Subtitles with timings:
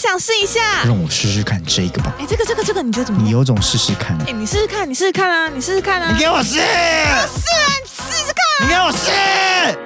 [0.00, 0.84] 想试一下。
[0.84, 2.14] 让我试试看这个吧。
[2.18, 3.28] 哎，这个这个这个，你觉得怎么样？
[3.28, 4.16] 你有种试试看。
[4.26, 6.10] 哎，你试试看，你试试看啊，你试试看啊。
[6.10, 6.54] 你给我试。
[6.54, 7.22] 试啊，
[7.82, 8.66] 你试试看。
[8.66, 9.10] 你给我试。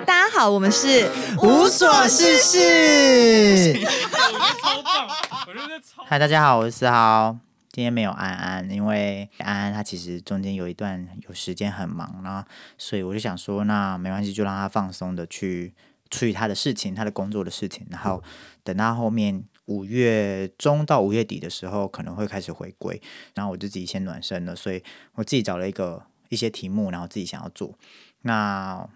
[0.06, 1.10] 大家好，我们是
[1.42, 3.74] 无所事事。
[3.82, 5.08] 超棒！
[5.48, 6.04] 我觉得超。
[6.06, 7.36] 嗨，大家好，我是思豪。
[7.72, 12.46] 今天没有安安，因为安安他其实中间有一段有时间很忙然后，
[12.78, 15.74] 所以我就想说，那没关系，就让他放松的去
[16.08, 18.22] 处理他的事情，他的工作的事情，然后
[18.62, 23.00] 等到后面五月中到五月底的时候，可能会开始回归，
[23.34, 24.82] 然后我就自己先暖身了，所以
[25.14, 27.78] 我自己找了一个一些题目，然后自己想要做，
[28.22, 28.86] 那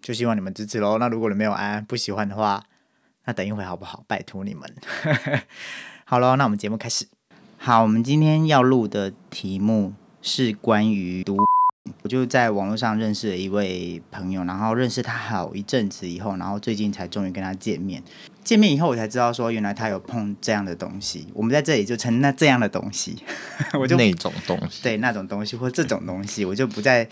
[0.00, 0.98] 就希望你们支持喽。
[0.98, 2.64] 那如果你没有安安不喜欢的话，
[3.24, 4.04] 那等一会好不好？
[4.06, 4.72] 拜托你们。
[6.04, 7.06] 好喽，那我们节目开始。
[7.58, 11.55] 好，我们今天要录的题目是关于读。
[12.06, 18.00] 我就在网络上认识了一位朋友，然后认识他好一阵子以后，然后最近才终于跟他见面。
[18.44, 21.26] 见面以后，我才知道说，原来他有碰这样的东西。
[21.34, 23.16] 我们在这里就称那这样的东西，
[23.74, 27.08] 我就那种东西，对那种东西或这种东西，我就不再。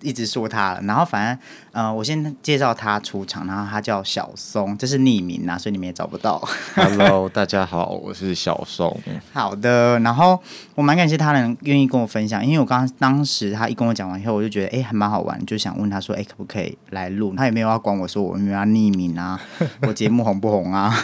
[0.00, 1.38] 一直说他了，然后反正，
[1.72, 6.40] 呃，我先介绍他出场，然后他叫小松，这是匿名啊，所以你们也找不到。
[6.74, 8.96] Hello， 大家好，我是小松。
[9.32, 10.40] 好的，然后
[10.76, 17.34] 我蛮感谢他能愿意跟我分享，因为我刚当时他一跟我讲完以后，我就觉得哎还蛮好玩，就想问他说哎可不可以来录？
[17.36, 19.40] 他也没有要管我说我有没有要匿名啊，
[19.82, 20.90] 我节目红不红啊？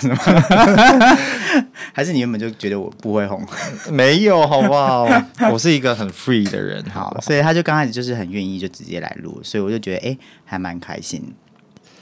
[1.92, 3.45] 还是你原本就觉得我不会红？
[3.91, 5.06] 没有，好不好？
[5.53, 8.69] 我是一个很 free 的人，好，所以他就刚开始就是很愿意就。
[8.84, 11.34] 直接来录，所以我就觉得哎，还蛮开心。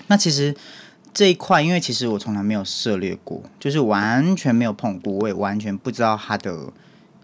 [0.08, 0.54] 那其实
[1.14, 6.72] 这一块，因为其实我从来没有涉猎过，就是完全没有碰过，我也完全不知道它的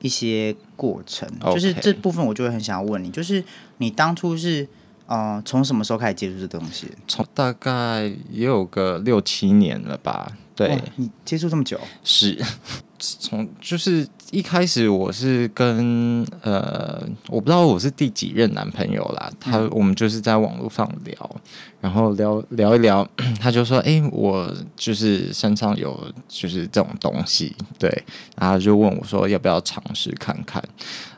[0.00, 1.28] 一些过程。
[1.52, 3.42] 就是这部分，我就会很想要问你，就是
[3.78, 4.66] 你当初是
[5.06, 6.86] 呃从什么时候开始接触这东西？
[7.06, 10.36] 从大概也有个六七年了吧。
[10.54, 12.36] 对，你接触这么久，是
[12.98, 19.30] 从就是一开始我是跟呃，我不知道我是第几任男朋友啦。
[19.38, 21.40] 他我们就是在网络上聊，
[21.80, 23.08] 然后聊聊一聊，
[23.40, 28.04] 他就说：“哎，我就是身上有就是这种东西。”对，
[28.36, 30.62] 然后就问我说：“要不要尝试看看？”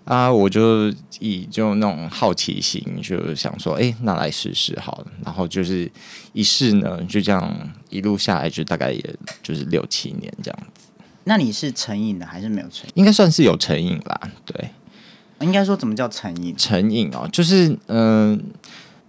[0.05, 5.91] 啊，我就以就那种好奇心，就想说：“哎，那来试试好了。”然后就是
[6.33, 7.57] 一试呢，就这样
[7.91, 9.05] 一路下来，就大概也。
[9.43, 10.80] 就是六七年这样子，
[11.25, 12.93] 那你是成瘾的还是没有成瘾？
[12.95, 14.21] 应该算是有成瘾啦。
[14.45, 14.71] 对，
[15.41, 16.57] 应该说怎么叫成瘾？
[16.57, 18.43] 成瘾哦，就是嗯，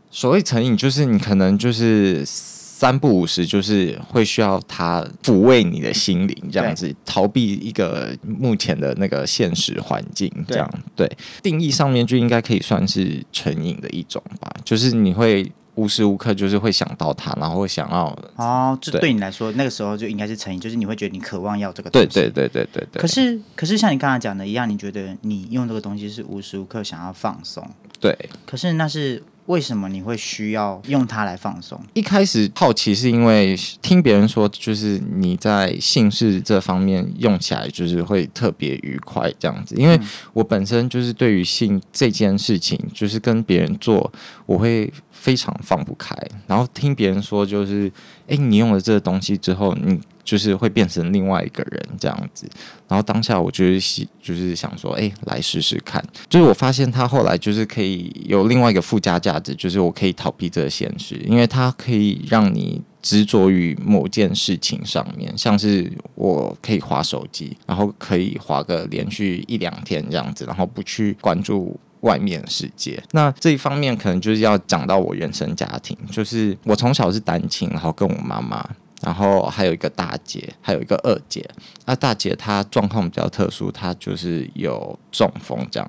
[0.09, 11.09] 所谓成瘾，就是你可能就是三不五时，就是会需要它抚慰你的心灵，这样子逃避一个目前的那个现实环境，这样对。
[11.41, 15.51] 定义上面就应该可以算是成瘾的一种吧，就是你会。
[15.81, 22.07] 无时无刻就是会想到他，然后会想要哦，这对你来说那个时候就应该是成瘾，就是你会觉得你渴望要这个东西。
[22.07, 23.01] 对对对对对对。
[23.01, 27.67] 可是可是像你刚才讲的一样，你觉得你用这个东西是无时无刻想要放松。
[27.99, 28.17] 对。
[28.45, 29.23] 可是那是。
[29.51, 31.77] 为什么你会需要用它来放松？
[31.93, 39.75] 一开始好奇是因为听别人说，就是你在姓氏这方面用起来就是会特别愉快这样子。
[39.75, 39.99] 因为
[40.31, 44.09] 我本身就是对于性这件事情，就是跟别人做，
[44.45, 46.15] 我会非常放不开。
[46.47, 47.91] 然后听别人说，就是
[48.29, 49.99] 哎，你用了这个东西之后，你。
[50.31, 52.47] 就是会变成另外一个人这样子，
[52.87, 56.01] 然后当下我就是想就是想说，哎，来试试看。
[56.29, 73.03] 就是我发现他后来就是可以有另外一个附加价值，就是我可以逃避这个现实，因为它可以让你执着于某件事情上面，像是我可以划手机，然后可以划个连续一两天这样子，然后不去关注外面世界。
[73.11, 78.65] 那这一方面可能就是要讲到我原生家庭，就是我从小是单亲，然后跟我妈妈。
[79.01, 81.47] 然后还有一个大姐，还有一个二姐。
[81.85, 85.87] 那大姐她状况比较特殊，她就是有中风这样。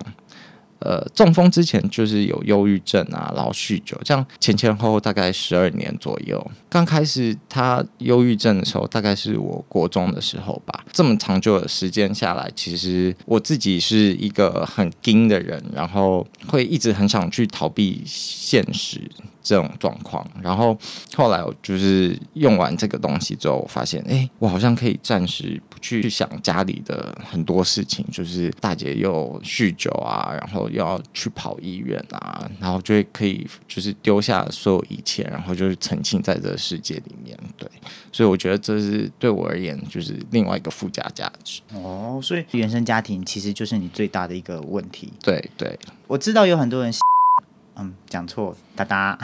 [0.85, 6.45] 呃，中风之前就是有忧郁症啊，然后酗酒，这样前前后后大概十二年左右。
[6.69, 10.85] 刚开始他忧郁症的时候，大概是我国中的时候吧。
[10.91, 19.09] 这么长久的时间下来，其实我自己是一个很惊的人，然后会一直很想去逃避现实
[19.43, 20.27] 这种状况。
[20.43, 20.77] 然后
[21.17, 30.83] 后来我就是用完这个东西之后，我发现，哎，我好像可以暂时不去想家里的很多事情，就是大姐又酗酒啊，然后又。
[30.83, 37.39] 要去跑医院啊，然后就会可以就是丢下所有一切，然后就是沉浸在这个世界里面。
[37.57, 37.71] 对，
[38.11, 41.61] 所以我觉得这是对我而言就是另外一个附加价值。
[41.73, 45.13] 哦，所以原生家庭其实就是你最大的一个问题。
[45.23, 45.79] 对对，
[46.09, 46.93] 我知道有很多人
[47.77, 49.19] 嗯，讲错，哒哒。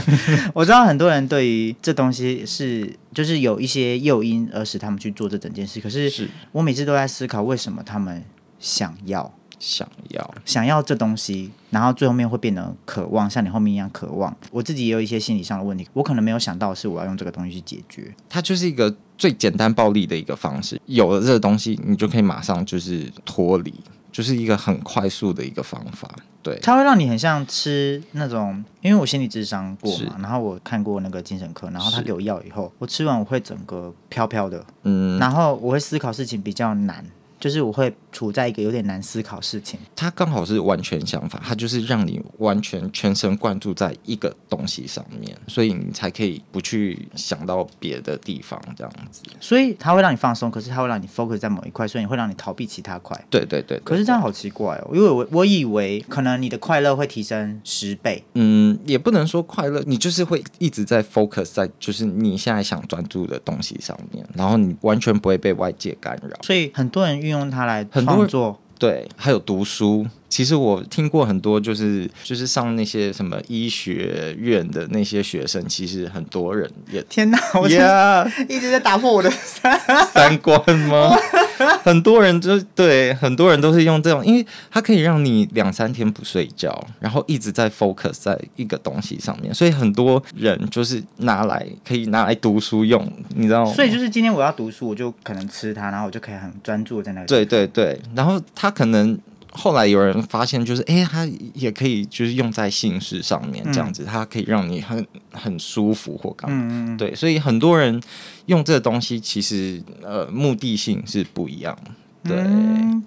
[0.54, 8.24] 我知道很多人对于这东西是就是有一些诱因而使他们去做这整件事，可是是我每次都在思考为什么他们
[8.58, 14.34] 想要想要，想要这东西，然后最后面会变得渴望，像你后面一样渴望。
[14.50, 18.14] 我自己也有一些心理上的问题，我可能没有想到是我要用这个东西去解决。
[18.30, 20.80] 它就是一个最简单暴力的一个方式。
[20.86, 23.74] 有了这个东西，你就可以马上就是脱离，
[24.20, 26.06] 就是一个很快速的一个方法。
[26.42, 32.02] 对，它会让你很像吃那种，因为我心理智商过嘛，然后我看过那个精神科，然后他是。
[32.02, 37.02] 给我药以后，我吃完我会整个飘飘的，嗯，然后我会思考事情比较难，
[37.40, 39.80] 就是我会处在一个有点难思考事情。
[39.96, 49.22] 它刚好是完全相反，它就是让你完全全神贯注在一个东西上面，所以你才可以不去想到别的地方，这样子。
[49.40, 53.18] 所以它会让你放松，可是它会让你 focus 在某一块，所以你会让你逃避其他块。
[53.30, 66.36] 对对对对可是这样好奇怪哦，因为我我以为可能你的快乐会提升十倍，嗯，也不能说快乐，你就是会一直在 focus 在就是你现在想专注的东西上面，然后你完全不会被外界干扰。
[66.42, 68.58] 所以很多人运用它来创作。
[68.78, 70.06] 对，还有读书。
[70.30, 79.28] 其实我听过很多，就是就是上那些什么医学院的那些学生，其实很多人也天哪，我呀一直在打破我的
[80.12, 81.10] 三观吗？
[81.82, 93.72] 很多人就对，很多人都是用这种，因为它可以让你两三天不睡觉，然后一直在 focus 在一个东西上面，所以很多人就是拿来可以拿来读书用，你知道吗？
[93.74, 97.26] 所以就是今天我要读书，我就可能吃它，然后我就可以很专注在那个。
[97.26, 99.18] 对对对，然后它可能
[99.52, 106.56] 后来有人发现，就是哎、诶它也可以就是用在姓氏上面这样子，它可以让你很很舒服或干嘛。
[106.56, 108.00] 嗯嗯嗯，对，所以很多人
[108.46, 111.76] 用这个东西，其实呃目的性是不一样。
[112.22, 113.02] 对，嗯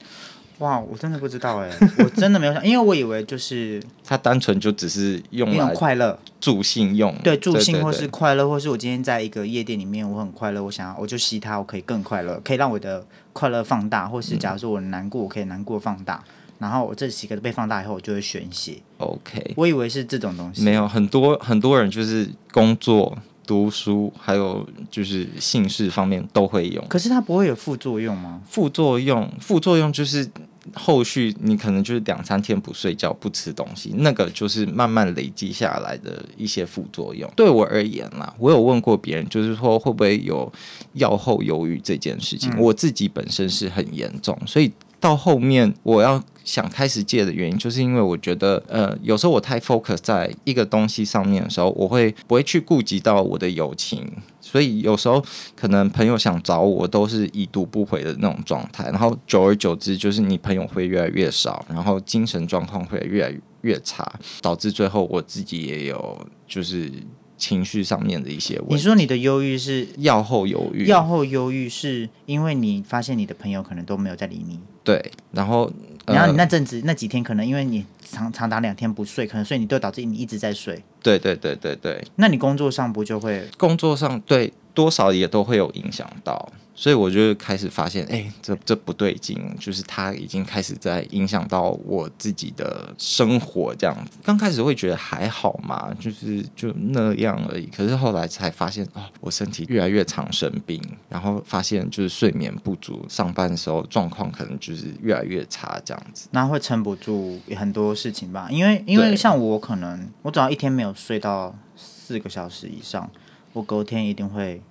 [0.64, 16.24] 哇，我真的不知道哎，我真的没有想，因为我以为就是 它单纯就只是用来快乐，助兴用，对助兴或是快乐，或是我今天在一个夜店里面，我很快乐，我想要我就吸它，我可以更快乐，可以让我的快乐放大，或是假如说我难过，我可以难过放大，
[16.60, 18.78] 然后我这几个被放大以后，我就会宣泄。
[19.00, 26.86] OK，我以为是这种东西，没有很多很多人就是工作、读书，还有就是姓氏方面都会用。
[26.88, 28.40] 可是它不会有副作用吗？
[28.48, 30.26] 副作用，副作用就是
[30.74, 37.30] 后续你可能就是两三天不睡觉、不吃东西，那个就是慢慢累积下来的一些副作用。
[37.36, 40.52] 对我而言啦，我有问过别人，就是说会不会有
[40.94, 44.72] 药后忧郁这件事情，嗯我自己本身是很严重，所以
[45.04, 46.24] 到后面我要。
[46.46, 54.06] 想开始戒的原因，就是因为我觉得，呃，有时候我太 focus 在一个东西上面的时候，我会不会去顾及到我的友情，
[54.42, 55.24] 所以有时候
[55.56, 64.12] 可能朋友想找我，都是已读不回的那种状态，然后久而久之，就是你朋友会越来越少，然后精神状况会越来越差，
[64.42, 66.92] 导致最后我自己也有就是
[67.38, 68.76] 情绪上面的一些问题。
[68.76, 75.72] 你说你的忧郁是药后忧郁，药后忧郁，是因为你发现你的朋友可能都没有在理你，对，然后
[76.06, 80.82] 然后你那呃阵子那几天可能因为你长长达两天不睡，可能所以你都导致你一直在睡。
[81.02, 94.18] 对对对对对，那你工作上不就会工作上对多少也都会有影响到，所以我就开始发现，哎、这这不对劲，就是它已经开始在影响到我自己的生活这样子。
[94.24, 106.28] 刚开始会觉得还好嘛，就是就那样而已，可是后来才发现，哦，我身体越来越常生病，然后发现就是睡眠不足，上班的时候状况可能就是越来越差这样子。
[106.32, 108.48] 那会撑不住很多事情吧？
[108.50, 113.10] 因为因为像我可能我只要一天没有睡到四个小时以上，
[113.54, 114.62] 我隔天一定会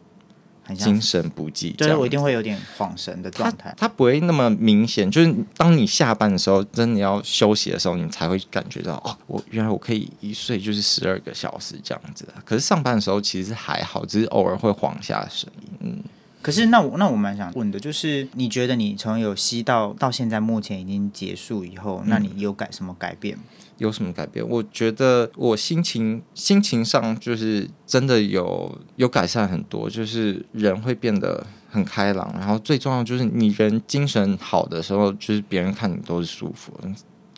[0.65, 3.75] 很像精，神不济，就是我一定会有点恍神的状态。
[3.77, 12.43] 它不会那么明显，就是当你下班的时候，真的要休息的时候，你才会感觉到哦，我原来我可以一睡就是十二个小时这样子啊。
[12.45, 15.49] 可是上班的时候其实还好，只是偶尔会晃下神。
[15.81, 16.03] 嗯，
[16.43, 23.39] 可是那我那我蛮想问的，就是你觉得你从有吸到到现在目前已经结束以后，那你有改什么改变？
[23.79, 24.47] 有什么改变？
[24.47, 36.73] 我觉得我心情心情上就是真的有有改善很多，就是人会变得很开朗，然后最重要就是你人精神好的时候，就是别人看你都是舒服。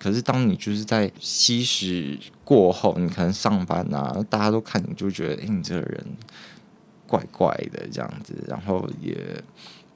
[0.02, 6.06] 可是当你就是在吸食过后，你可能上班啊，大家都看你就觉得，哎、你这个人
[7.16, 9.16] 怪怪的这样子，然后也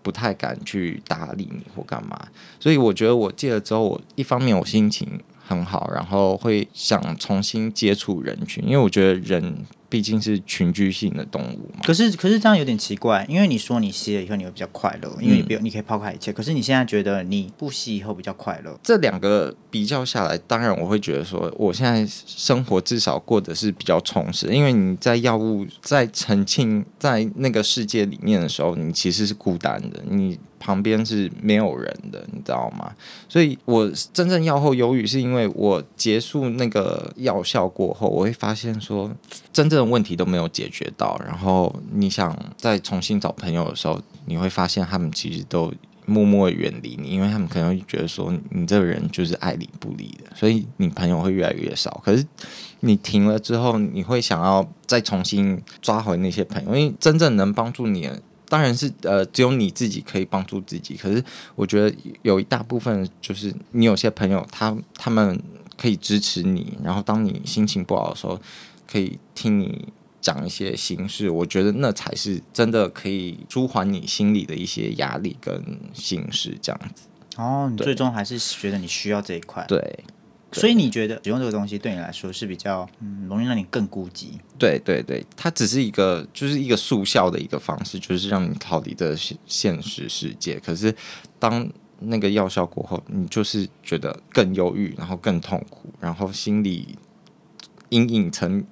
[0.02, 2.28] 不太敢去搭理你或干嘛。
[2.60, 11.80] 所以我觉得我戒了之后，我一方面我心情很好，然后会想重新接触人群，因为我觉得人毕竟是群居性的动物嘛。
[11.84, 16.32] 可是可是这样有点奇怪，因为你说你吸了以后你会比较快乐，因为你不用你可以抛开一切。
[16.32, 32.92] 可是你现在觉得你不吸以后比较快乐，这两个比较下来，当然我会觉得说，我现在生活至少过得是比较充实，因为你在药物在沉浸在那个世界里面的时候，你其实是孤单的，你旁边是没有人的，你知道吗？
[33.28, 39.10] 所以我真正药后忧郁，是因为我结束那个药效过后，我会发现说，
[39.52, 45.72] 真正的问题都没有解决到，然后你想再重新找朋友的时候，你会发现他们其实都。
[46.10, 52.00] 默默远离你，因为他们可能会觉得说你这个人就是爱理不理的，所以你朋友会越来越少。
[52.02, 52.26] 可是
[52.80, 60.96] 你停了之后，你会想要再重新抓回那些朋友，因为真正能帮助你的，当然是呃只有你自己可以帮助自己。
[60.96, 61.22] 可是
[61.54, 65.40] 我觉得有一大部分就是你有些朋友，他他们
[65.76, 68.40] 可以支持你，然后当你心情不好的时候，
[68.90, 69.88] 可以听你。
[70.20, 75.62] 讲一些心事，我觉得那才是真的可以舒缓你心里的一些压力跟
[75.94, 77.04] 心事，这样子。
[77.36, 80.00] 哦，你最终还是觉得你需要这一块，对
[80.52, 84.28] 所以你觉得使用这个东西对你来说是比较嗯容易让你更孤寂。
[84.58, 90.58] 对对对，它只是一个就是一个速效的一个方式，就是让你逃离这现现实世界。
[90.60, 90.94] 可是
[91.38, 91.68] 当
[92.00, 96.96] 那个药效过后，你就是觉得更忧郁，然后更痛苦，然后心理
[97.90, 98.64] 阴影层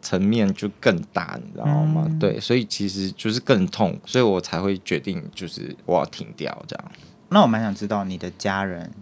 [0.00, 2.06] 层面就更大，你知道吗？
[2.20, 6.92] 对，所以其实就是更痛，所以我才会决定就是我要停掉这样。
[7.30, 8.92] 那我蛮想知道你的家人，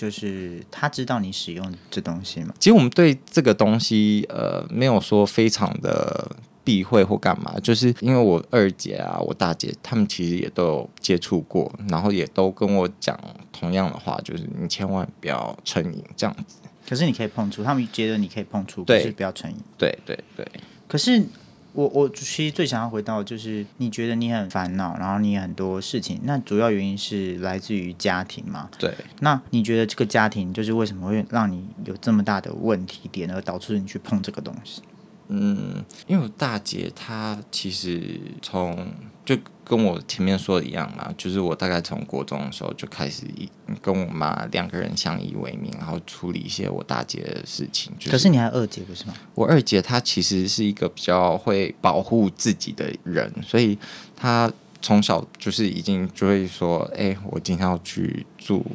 [0.00, 2.54] 就是他知道你使用这东西吗？
[2.58, 6.26] 其实我们对这个东西，呃，没有说非常的
[6.64, 13.14] 避讳或干嘛，就是因为我二姐啊，我大姐，他们其实也都有接触过，然后也都跟我讲
[13.52, 16.56] 同样的话，就是你千万不要成瘾这样子。
[16.88, 19.56] 可是你可以碰触，他们觉得你可以碰触，可对是不要成瘾。
[19.76, 20.50] 对对对，
[20.88, 21.22] 可是
[21.72, 28.68] 我我其实最想要回到就是，你觉得你很烦恼，然后你很多事情，那主要原因是来自于家庭嘛？
[28.78, 34.82] 对，那你觉得这个家庭就是为什么会让你有这么大的问题点，而导致你去碰这个东西？
[35.28, 38.88] 嗯，因为我大姐她其实从
[39.30, 43.48] 就跟我前面说的一样嘛，就是我大概从国中的时候就开始一
[43.80, 47.92] 跟我妈两个人相依为命，然后处理一些我大姐的事情。
[47.96, 49.14] 就可是你还有二姐不是吗？
[49.36, 53.78] 我二姐她其实是一个比较会保护自己的人，所以
[54.16, 58.66] 她从小就是已经就会说，哎、我今天要去住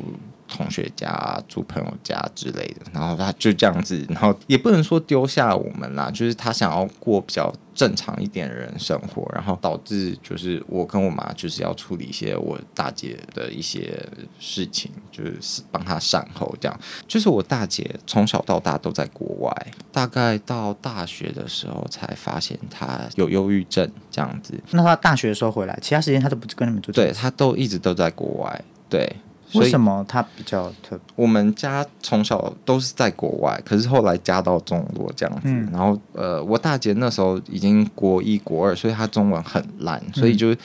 [0.47, 13.99] 同学家、住朋友家之类的，然后他就这样子，然后也不能说丢下我们啦，就是他想要过比较正常一点的人生活，然后导致就是我跟我妈就是要处理一些我大姐的一些
[14.39, 16.79] 事情，就是帮她善后这样。
[17.07, 24.53] 就是我大姐从小到大都在国外，大概到大学的时候才发现她有忧郁症这样子。
[24.71, 27.11] 那她大学的时候回来，其他时间她都不跟你们住对。
[27.11, 29.15] 她都一直都在国外，对。
[29.53, 30.99] 为什么他比较特？
[31.15, 35.43] 我们家从小都是在国外，可是后来家到中国这样子。
[35.45, 40.55] 嗯然后呃，我大姐那时候已经国一国二，所以她中文很烂，所以就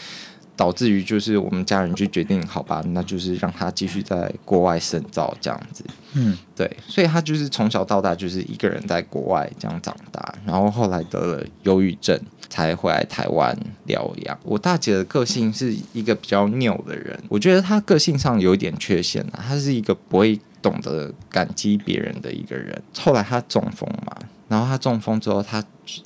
[0.56, 5.84] 导致于就是我们家人就决定，好吧，那就是让她继续在国外深造这样子。
[6.14, 12.18] 嗯，对，所以她就是从小到大就是一个人在国外这样长大，然后后来得了忧郁症，
[12.50, 14.38] 才回来台湾疗养。
[14.42, 22.82] 我大姐的个性是一个比较拗的人，我觉得她个性上有一点缺陷啊，她是一个不会懂得感激别人的一个人。
[22.98, 24.14] 后来她中风嘛，
[24.48, 25.64] 然后她中风之后，她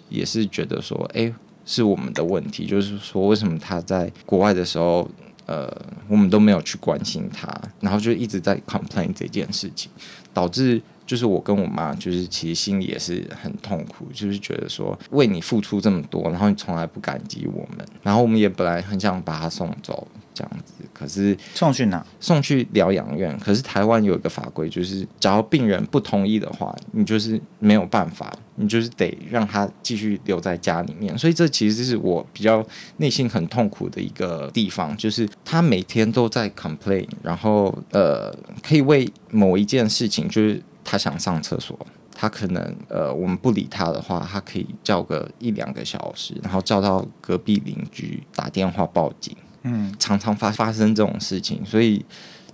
[0.09, 1.33] 也是觉得说，哎，
[1.67, 5.11] 是我们的问题，就是说为什么她在国外的时候。
[5.47, 5.71] 呃，
[6.09, 9.91] 我们都没有去关心她，然后就一直在 complain 这件事情，
[10.33, 22.05] 导致就是我跟我妈，就是其实心里也是很痛苦，就是觉得说为你付出这么多，然后你从来不感激我们，然后我们也本来很想把她送走这样子，可是送去哪？
[22.21, 31.17] 送去疗养院，可是台湾有一个法规，就是只要病人不同意的话，你就是没有办法，你就是得让他继续留在家里面。
[31.19, 41.79] 所以这其实是我比较内心很痛苦的一个地方，就是他每天都在 complain，然后呃，可以为某一件事情，就是他想上厕所。
[42.17, 49.37] 他可能呃，我们不理他的话，他可以叫个一两个小时，然后叫到隔壁邻居打电话报警。
[49.63, 52.05] 嗯，常常发发生这种事情，所以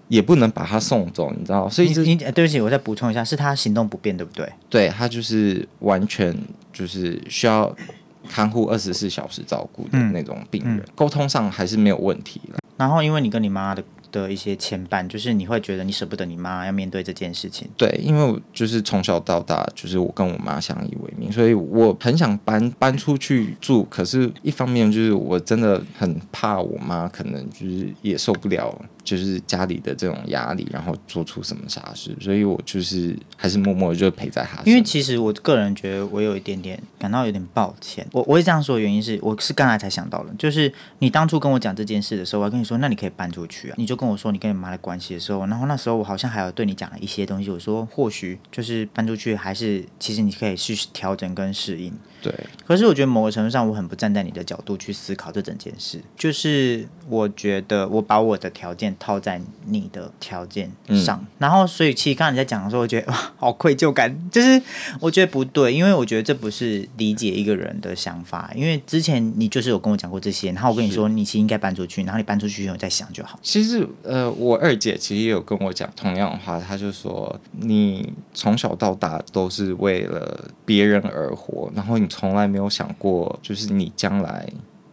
[0.09, 1.69] 也不能把他送走，你知道？
[1.69, 4.51] 所以对不起，我再补充一下，是他行动不便，对不对？
[4.71, 6.35] 对他就是完全
[6.73, 7.71] 就是需要
[8.27, 12.59] 看护二十四小时照顾的那种病人，沟、通上还是没有问题了。
[12.79, 17.69] 然后因为你跟你妈的的一些牵绊，就是你会觉得你舍不得你妈要面对这件事情。
[17.77, 23.85] 对，因为我就是从小到大，就是我跟我妈相依为命，所以我很想搬搬出去住。
[23.85, 28.75] 可是，一方面就是我真的很怕我妈可能就是也受不了，
[29.05, 34.63] 就是家里的这种压力，然后做出什么傻事，所以我就是还是默默的就陪在她。
[34.65, 38.07] 因为其实我个人觉得我有一点点感到有点抱歉。
[38.13, 43.75] 我我会这样说的原因是，我是刚才才想到了，就是你当初跟我讲这件事的时候，我还跟你说，那你可以搬出去啊。
[43.79, 51.93] 你就跟我说你跟你妈的关系的时候，然后那时候我好像还有对你讲了一些东西，我说或许就是搬出去，还是其实你可以去调整跟适应。
[52.23, 52.35] 对，
[52.67, 55.99] 可是我觉得某个程度上，我很不站在你的角度去思考这整件事。
[56.17, 60.71] 就是我觉得我把我的条件套在你的条件
[61.05, 64.15] 上，然后所以其实刚才你在讲的时候，我觉得哇，好愧疚感。
[64.31, 64.61] 就是
[65.01, 68.51] 我觉得不对，因为我觉得这不是理解一个人的想法。
[68.55, 73.39] 因为之前你就是有跟我讲过这些，然后我跟你说你其实应该搬出去，然后你搬出去以后再想就好。
[73.43, 84.49] 其实呃，我二姐其实也有跟我讲同样的话，她就说你从小到大都是为了别人而活，然后你从来没有想过，就是你将来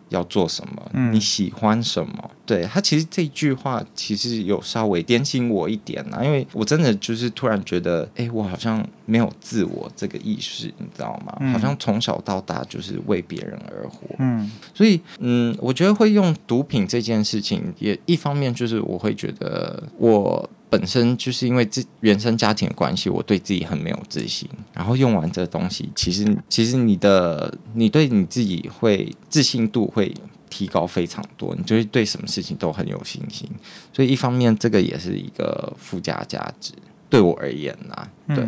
[0.10, 2.32] 要做什么，嗯你喜欢什么。
[2.46, 11.52] 对他其实这句话其实有稍微点醒我一点啦，因为我真的就是突然觉得，哎，我好像没有自我这个意识，你知道吗？
[11.52, 14.16] 好像从小到大就是为别人而活。
[14.20, 24.50] 嗯所以，嗯，我觉得会用毒品这件事情，也一方面就是我会觉得我本身就是因为自原生家庭的关系，我对自己很没有自信。
[24.74, 30.14] 然后用完这东西，其实其实你的你对你自己会自信度会
[30.50, 33.50] 提高非常多，你就是对什么事情都很有信心。
[33.94, 36.74] 所以一方面这个也是一个附加价值，
[37.10, 38.46] 对我而言啦，对。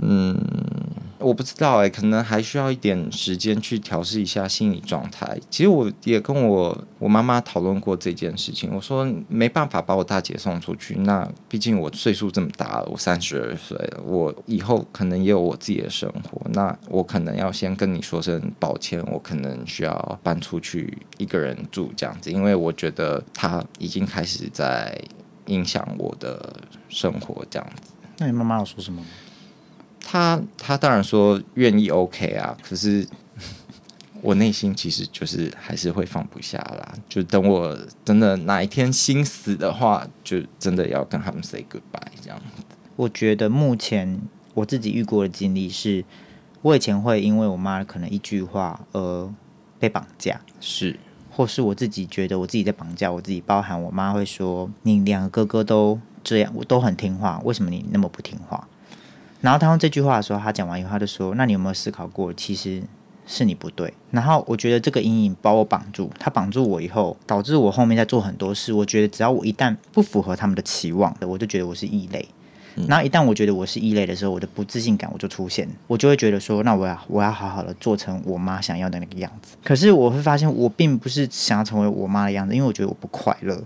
[0.00, 0.36] 嗯，
[1.18, 5.38] 我不知道哎、可能还需要一点时间去调试一下心理状态。
[5.50, 24.96] 其实我也跟我我妈妈讨论过这件事情，我说没办法把我大姐送出去，那毕竟我岁数这么大了，我三十二岁了，我以后可能也有我自己的生活，那我可能要先跟你说声抱歉，我可能需要搬出去一个人住这样子，因为我觉得她已经开始在
[25.46, 26.54] 影响我的
[26.88, 27.92] 生活这样子。
[28.18, 29.04] 那你妈妈有说什么？
[30.00, 33.06] 他他当然说愿意 OK 啊，可是
[34.22, 36.94] 我内心其实就是还是会放不下啦。
[37.08, 42.62] 就等我真的哪一天心死的话，就真的要跟他们 say goodbye 这样子。
[42.96, 44.20] 我觉得目前
[44.54, 46.04] 我自己遇过的经历是，
[46.62, 49.32] 我以前会因为我妈可能一句话而
[49.78, 50.98] 被绑架，是，
[51.30, 58.66] 或是我自己觉得我自己在绑架我自己，包含我妈会说你两个哥哥都这样，我都很听话，为什么你那么不听话？
[59.40, 62.82] 然后他用这句话的时候，他讲完以后，他就说：“那你有没有思考过，其实
[63.26, 68.72] 是你不对？”然后我觉得这个阴影把我绑住，他绑住我以后，导致我后面在做很多事。
[68.72, 72.26] 我觉得只要我一旦不符合他们的期望，我就觉得我是异类。
[72.86, 79.56] 然后一旦我觉得我是异类的时候，我的不自信感我就出现，我就会觉得说，那我要我要好好的做成我妈想要的那个样子。
[79.64, 83.60] 可是我会发现，我并不是想要成为我妈的样子，因为我觉得我不快乐，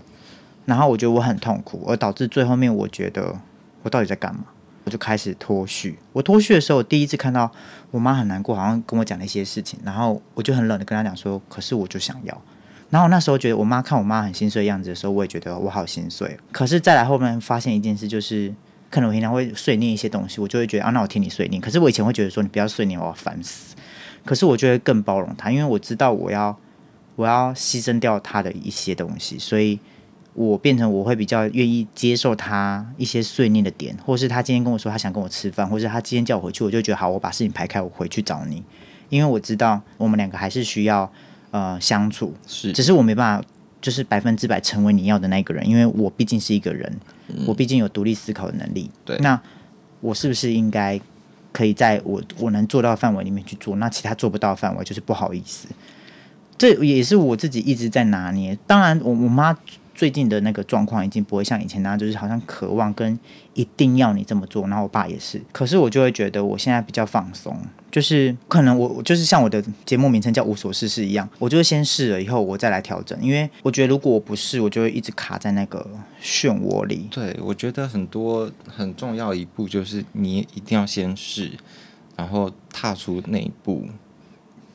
[0.65, 3.35] 然后我觉得我很痛苦，而导致最后面我觉得
[3.83, 4.45] 我到底在干嘛？
[4.83, 5.97] 我就开始脱序。
[6.11, 7.51] 我脱序的时候，我第一次看到
[7.91, 12.41] 我妈很难过，好像跟我讲了一些事情，然后我就很冷的跟她讲说，可是我就想要。
[12.89, 16.37] 然后那时候觉得我妈看我妈很心碎的样子的时候，我也觉得我好心碎。
[16.51, 18.53] 可是再来后面发现一件事，就是
[18.91, 21.59] 可能我平常会碎念一些东西，我就会觉得啊，那我听你碎念。
[21.59, 23.75] 可是我以前会觉得说你不要碎念，我要烦死。
[24.23, 26.55] 可是我就会更包容她，因为我知道我要
[27.15, 29.79] 我要牺牲掉她的一些东西，所以
[30.33, 38.63] 我变成我会比较愿意接受他一些碎念的点，或是他今天跟我说他想跟我吃饭，或是他今天叫我回去，我就觉得好，我把事情排开，我回去找你，
[39.09, 41.11] 因为我知道我们两个还是需要
[41.51, 43.47] 呃相处，是只是我没办法
[43.79, 46.91] 就是百分之百成为你要的那个人，因为我毕竟是一个人，
[47.45, 48.89] 我毕竟有独立思考的能力。
[49.05, 49.39] 对那
[50.01, 50.99] 我是不是应该
[51.51, 53.75] 可以在我我能做到的范围里面去做？
[53.75, 55.67] 那其他做不到的范围，就是不好意思。
[56.57, 58.57] 这也是我自己一直在拿捏。
[58.65, 59.57] 当然，我我妈
[59.95, 63.17] 最近的那个状况已经不会像以前那样，就是好像渴望跟
[63.53, 64.67] 一定要你这么做。
[64.67, 67.55] 然后我爸也是，可是我就会觉得我现在比较放松，
[67.91, 75.87] 就是可能我就是像我的节目名称叫无所事事一样，我就是先试了以后我再来调整，因为我觉得如果我不试，我就会一直卡在那个
[76.21, 77.07] 漩涡里。
[77.11, 81.51] 对，我觉得很多很重要一步就是你一定要先试，
[82.17, 83.87] 然后踏出那一步，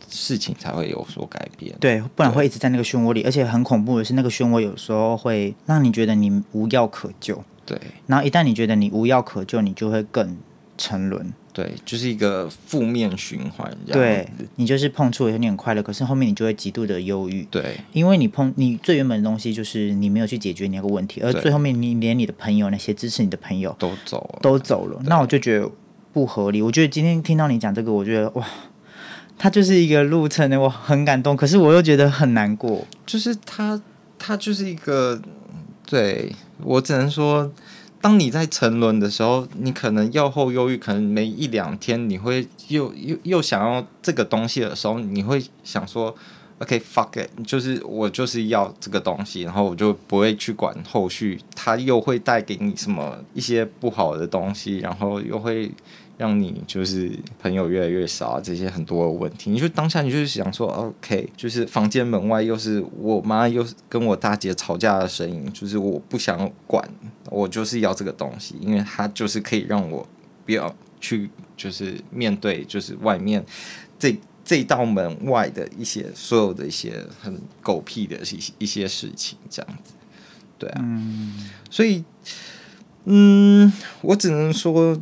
[0.09, 1.75] 事情才会有所改变。
[1.79, 10.37] 对，不然会一直在那个漩涡里，而且很恐怖的是，那个漩涡有时候会让你觉得你无药可救，对然后一旦你觉得你无药可救，你就会更
[10.77, 11.33] 沉沦。
[11.51, 14.29] 对，就是一个负面循环对。
[14.55, 25.69] 你就是碰触了你很快乐，可是后面你就会极度的忧郁，对因为你碰你最原本的东西就是你没有去解决你那个问题，而最后面你连你的朋友那些支持你的朋友都走了，都走了，那我就觉得
[26.13, 26.63] 不合理。
[26.63, 28.47] 我觉得今天听到你讲这个，我觉得哇，
[29.39, 32.85] 它就是一个路程的，我很感动，可是我又觉得很难过。
[33.07, 33.81] 就是他，
[34.19, 35.21] 他就是一个，
[35.87, 37.49] 对我只能说，
[38.01, 46.13] 当你在沉沦的时候，你可能药后忧郁，可能没一两天，你会又又又想要这个东西的时候，你会想说
[46.59, 55.71] ，OK，fuck、it，就是我就是要这个东西，然后我就不会去管后续，它又会带给你什么一些不好的东西，然后又会。
[56.19, 66.87] 让你就是朋友越来越少啊，这些很多的问题，你就当下你就是想说，OK，就是房间门外又是我妈又是跟我大姐吵架的声音，就是我不想管，
[67.31, 70.05] 我就是要这个东西，因为它就是可以让我
[70.45, 73.47] 不要去就是面对就是外面
[73.97, 79.93] 这这道门外的一些所有的一些很狗屁的一些一些事情，这样子，
[80.59, 80.85] 对啊，
[81.71, 82.03] 所以
[83.05, 85.01] 嗯，我只能说。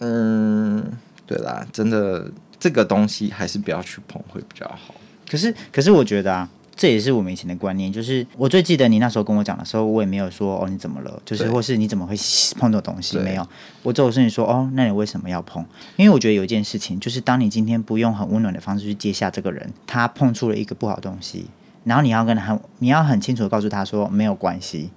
[0.00, 0.84] 嗯，
[1.26, 4.94] 对啦，真的这个东西还是不要去碰会比较好。
[5.28, 7.92] 可是，可是我觉得啊，这也是我们以前的观念。
[7.92, 12.14] 就是我最记得你那时候跟我讲的时候，我也没有说哦你怎么了，就是或是你怎么会
[12.58, 13.46] 碰这种东西，没有。
[13.82, 15.64] 我只有跟你说哦，那你为什么要碰？
[15.96, 21.46] 因为我觉得有一件事情，就是当你今天不用很温暖的方式去接下这个人，他碰出了一个不好东西，
[21.84, 24.90] 然后你要跟他，你要很清楚的告诉他说没有关系。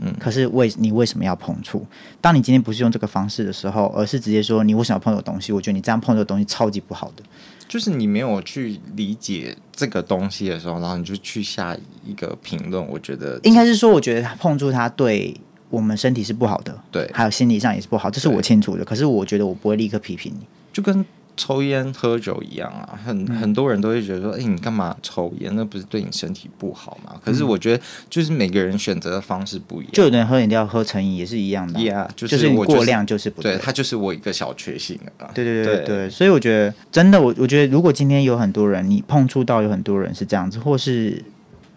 [0.00, 1.84] 嗯可是为你为什么要碰触？
[2.20, 5.52] 当你今天不是用这个方式的时候，而是直接说你为什么要碰这个东西？
[5.52, 7.22] 我觉得你这样碰这个东西超级不好的。
[7.68, 18.84] 就是你没有去理解这个东西的时候，然后你就去下一个评论，我觉得应该是说，我觉得他碰触它对我们身体是不好的，对还有心理上也是不好，这是我清楚的。
[18.84, 20.46] 可是我觉得我不会立刻批评你。
[20.72, 21.04] 就跟
[21.38, 25.54] 抽烟喝酒一样啊，很很多人都会觉得说，哎、你干嘛抽烟？
[25.54, 27.14] 那不是对你身体不好吗？
[27.24, 29.92] 可是我觉得，就是每个人选择的方式不一样。
[29.92, 33.60] 就有的人喝饮料喝成瘾也是一样的啊、Yeah，就就是过量就是不对，对。
[33.62, 35.30] 它就是我一个小确幸啊。
[35.32, 41.24] 对对对对对对，所以我觉得真的，我我觉得如果今天有很多人，你碰触到有很多人是这样子，或是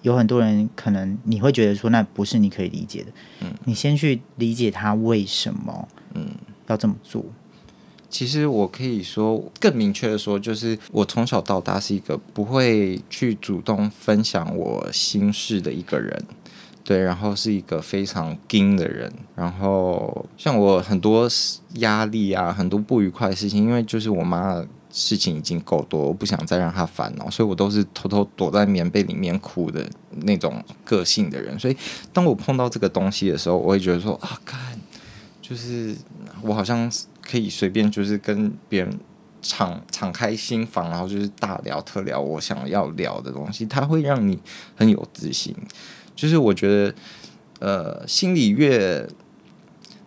[0.02, 6.28] 有很多人可能你会觉得说那不是你可以理解的，嗯你先去理解他为什么嗯。
[6.68, 7.26] 要这么做。
[8.12, 16.22] 其实我可以说更明确的说，就是我从小到大是一个不会去主动分享我心事的一个人，
[16.84, 21.28] 对，然后是一个非常硬的人，然后像我很多
[21.76, 29.90] 压力啊，很多不愉快的事情，因为就是我妈的事情已经够多，我不想再让她烦恼，所以我都是偷偷躲在棉被里面哭的
[30.24, 31.78] 那种个性的人，所以
[32.12, 34.60] 当我碰到这个东西的时候，我会觉得说啊，看，
[35.42, 35.96] 就是
[36.44, 39.00] 我好像可以随便就是跟别人
[39.42, 44.40] 敞敞开心房，然后就是大聊特聊我想要聊的东西，它会让你
[44.76, 45.56] 很有自信。
[46.16, 46.96] 就是我觉得，
[47.60, 49.08] 呃，心理越，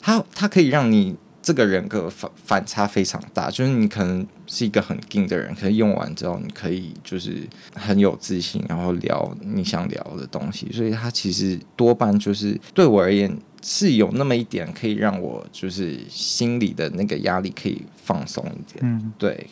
[0.00, 3.50] 它它可以让你这个人格反反差非常大。
[3.50, 7.42] 就是你可能是一个很硬的人，可是用完之后，你可以就是
[7.74, 10.70] 很有自信，然后聊你想聊的东西。
[10.72, 18.80] 所以它其实多半就是对我而言是有那么一点可以让我就是心里的那个压力可以放松一点。
[18.82, 19.48] 嗯，对，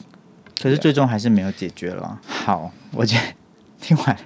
[0.61, 2.21] 可是最终还是没有解决了。
[2.27, 3.23] 好，我觉得
[3.81, 4.19] 听完，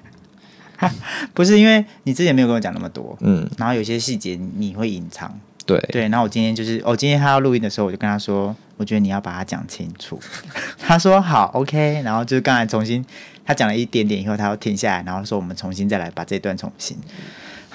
[1.32, 6.02] 不是因为你之前没有跟我讲那么多，嗯，然后有些细节你会隐藏，对，对。
[6.08, 10.18] 然后我今天就是，哦，今天他要录音的时候，我就跟他说，我觉得你要把它讲清楚。
[10.80, 12.02] 他说好，OK。
[12.04, 13.04] 然后就是刚才重新
[13.44, 16.98] 他讲了一点点以后，他要停下来，然后说我们重新再来把这段重新。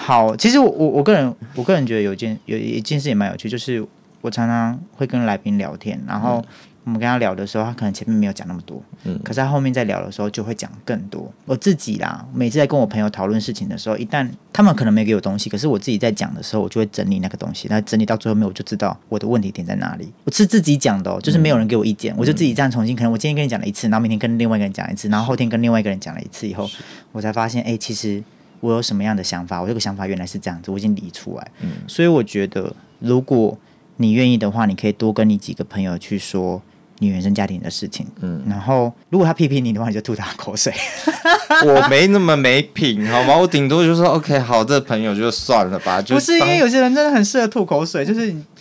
[0.03, 3.85] 好，其实我我我个人我个人觉得有一件有一件事也蛮有趣，就是
[4.21, 6.43] 我常常会跟来宾聊天，然后
[6.83, 11.31] 我们跟他聊的时候，他可能前面没有讲那么多，嗯可是他后面在聊的时候就会讲更多。
[11.45, 20.11] 我自己啦，每次在跟我朋友讨论事情的时候，一旦他们可能没给我东西，可是我自己在讲的时候，我就会整理那个东西，那整理到最后面，我就知道我的问题点在哪里。
[20.23, 26.67] 我是自己讲的哦，就是没有人给我意见，我就自己这样重新，可能我今天跟你讲了一次，然后明天跟另外一个人讲一次，然后后天跟另外一个人讲了一次以后，
[27.11, 28.23] 我才发现，哎、其实
[28.61, 31.51] 我有什么样的想法，我这个想法原来是这样子，我已经理出来。
[31.61, 33.57] 嗯所以我觉得，如果
[33.97, 36.61] 你愿意的话，你可以多跟你几个朋友去说
[36.99, 38.07] 你原生家庭的事情。
[38.21, 40.73] 嗯，然后，如果他批评你的话，你就吐他口水。
[41.65, 43.37] 我没那么没品，好吗？
[43.37, 46.01] 我顶多就说 OK，好，这朋友就算了吧。
[46.01, 48.43] 就不是因为有些人真的很适合吐口水，就是你。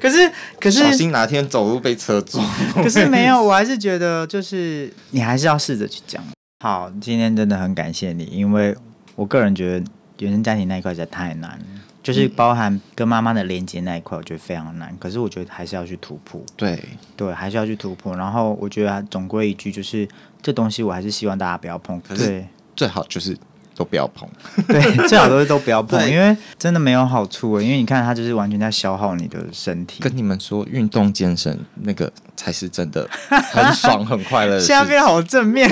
[0.00, 2.44] 可是，可是小，心哪天走路被车撞。
[2.74, 6.22] 可是没有，我还是觉得，就是你还是要试着去讲。
[6.60, 8.74] 好，今天真的很感谢你，因为
[9.14, 9.86] 我个人觉得
[10.18, 11.64] 原生家庭那一块实在太难了。
[12.02, 14.96] 就是包含跟妈妈的连接那一块，我觉得非常难。
[14.98, 16.80] 可是我觉得还是要去突破，对，
[17.16, 18.16] 对，还是要去突破。
[18.16, 20.08] 然后我觉得总归一句就是，
[20.40, 22.00] 这东西我还是希望大家不要碰。
[22.00, 23.36] 可是对最好就是
[23.74, 24.28] 都不要碰。
[24.68, 27.64] 对，最好都是都不要碰，因为真的没有好处欸。
[27.64, 30.00] 因为你看，它就是完全在消耗你的身体。
[30.00, 34.74] 跟你们说，运动健身那个才是真的很爽很快乐的 事情。
[34.76, 35.70] 现在变好正面，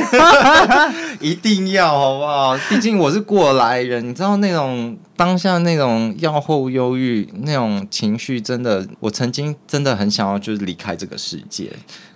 [1.20, 2.56] 一定要好不好？
[2.68, 11.70] 毕竟我是过来人，你知道那种当下那种药后忧郁那种情绪，真的，我曾经真的很想要就是离开这个世界，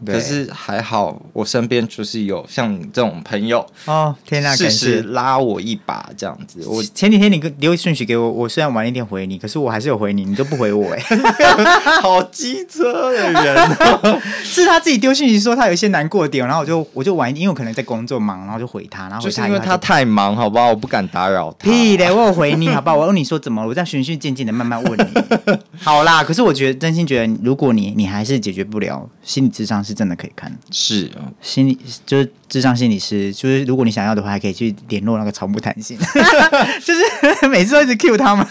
[0.05, 4.79] 可是还好我身边就是有像这种朋友，哦，天哪，适感谢。
[4.79, 6.61] 时拉我一把这样子。
[6.67, 11.03] 我我前几天你留顺序给我，我虽然晚一点回你，可是我还是有回你，你都不回我哎、
[12.03, 20.69] 好机车的人哦， 是他自己丢信息说他有一些难过的点，然后我就我就晚一点，因为我可能在工作忙，然后就回他，然后回就是因为他太忙，好不好？
[20.69, 21.71] 我不敢打扰他。
[21.71, 22.97] 屁嘞，我有回你，好不好？
[22.97, 25.59] 我问你说怎么了，我在循序渐进的慢慢问你。
[25.81, 30.57] 好啦，可是我觉得真心觉得，如果你你还是解决不了，心理智商是真的可以看。
[30.71, 35.99] 是心理就是智商心理师，就是如果你想要的话，还可以去联络那个草木谈心，
[36.83, 37.03] 就是
[37.49, 38.47] 每次都一直 cue 他们。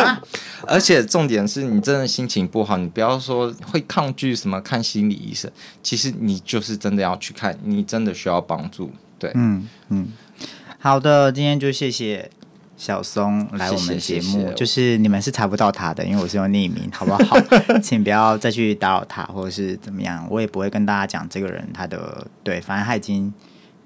[0.66, 5.50] 而且重点是你真的心情不好，你不要说会抗拒什么看心理医生，
[5.82, 8.90] 其实你就是真的要去看，你真的需要帮助。
[9.18, 10.08] 对，嗯嗯，
[10.78, 12.30] 好的，今天就谢谢
[12.84, 17.34] 小松来我们节目，谢谢谢谢就是你们是查不到他的，因为我是用匿名，好不好？
[17.82, 23.32] 请不要再去打扰他，或者是怎么样，我也不会跟大家讲这个人他的对，反正他已经。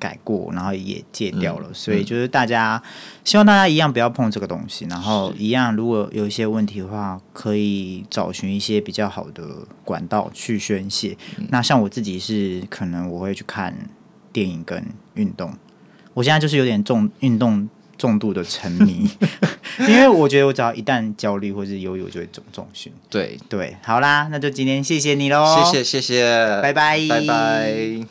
[0.00, 2.80] 改过，然后也戒掉了，所以就是大家
[3.24, 9.42] 希望大家一样不要碰这个东西，然后一样如果有一些问题的话，可以找寻一些比较好的
[9.84, 11.18] 管道去宣泄。
[11.48, 13.74] 那像我自己是可能我会去看
[14.32, 14.80] 电影跟
[15.14, 15.52] 运动，
[16.14, 19.10] 我现在就是有点重运动重度的沉迷，
[19.88, 22.92] 因为我觉得我只要一旦焦虑或是忧郁，我就会重重训。
[23.10, 26.98] 对，对，好啦，那就今天谢谢你喽，谢谢谢谢，拜拜。
[27.08, 28.06] 拜拜。